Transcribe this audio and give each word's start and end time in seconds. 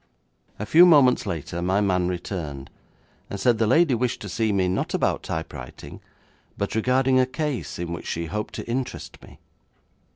A 0.57 0.65
few 0.65 0.87
moments 0.87 1.27
later 1.27 1.61
my 1.61 1.79
man 1.79 2.07
returned, 2.07 2.71
and 3.29 3.39
said 3.39 3.59
the 3.59 3.67
lady 3.67 3.93
wished 3.93 4.19
to 4.21 4.29
see 4.29 4.51
me, 4.51 4.67
not 4.67 4.95
about 4.95 5.21
typewriting, 5.21 6.01
but 6.57 6.73
regarding 6.73 7.19
a 7.19 7.27
case 7.27 7.77
in 7.77 7.93
which 7.93 8.07
she 8.07 8.25
hoped 8.25 8.55
to 8.55 8.67
interest 8.67 9.21
me. 9.21 9.37